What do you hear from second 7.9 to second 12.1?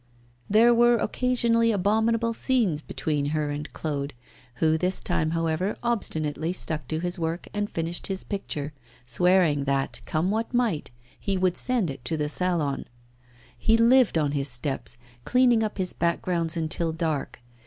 his picture, swearing that, come what might, he would send it